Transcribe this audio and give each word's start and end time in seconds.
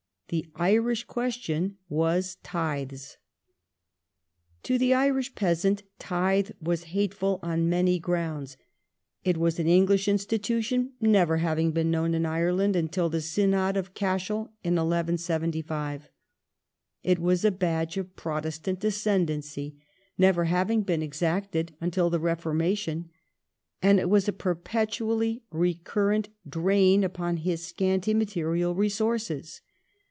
"The 0.33 0.47
Irish 0.55 1.03
question" 1.03 1.75
was 1.89 2.37
"Tithes". 2.41 2.89
The 2.89 3.07
Tithe 3.07 4.63
To 4.63 4.77
the 4.77 4.93
Irish 4.93 5.35
peasant" 5.35 5.83
Tithe" 5.99 6.51
was 6.61 6.85
hateful 6.95 7.41
on 7.43 7.67
many 7.67 7.99
grounds. 7.99 8.55
question 9.25 9.41
j^ 9.43 9.65
^^g 9.65 9.65
g^^ 9.65 9.67
English 9.75 10.07
institution, 10.07 10.93
never 11.01 11.39
having 11.39 11.71
been 11.71 11.91
known 11.91 12.13
in 12.13 12.25
Ireland 12.25 12.77
until 12.77 13.09
the 13.09 13.19
Synod 13.19 13.75
of 13.75 13.93
Cashel 13.93 14.53
(1175); 14.63 16.07
it 17.03 17.19
was 17.19 17.43
a 17.43 17.51
badge 17.51 17.97
of 17.97 18.15
Protestant 18.15 18.81
ascendancy, 18.85 19.75
never 20.17 20.45
having 20.45 20.83
been 20.83 21.01
exacted 21.01 21.75
until 21.81 22.09
the 22.09 22.21
Reformation; 22.21 23.09
and 23.81 23.99
it 23.99 24.09
was 24.09 24.29
a 24.29 24.31
perpetually 24.31 25.43
recurrent 25.51 26.29
drain 26.47 27.03
upon 27.03 27.35
his 27.35 27.65
scanty 27.65 28.13
material 28.13 28.73
resources. 28.73 29.59